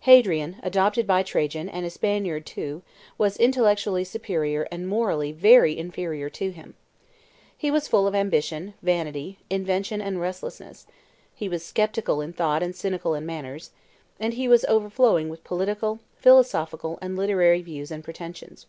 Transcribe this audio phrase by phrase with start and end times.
[0.00, 2.82] Hadrian, adopted by Trajan, and a Spaniard too,
[3.18, 6.74] was intellectually superior and morally very inferior to him.
[7.56, 10.88] He was full of ambition, vanity, invention, and restlessness;
[11.36, 13.70] he was sceptical in thought and cynical in manners;
[14.18, 18.66] and he was overflowing with political, philosophical, and literary views and pretensions.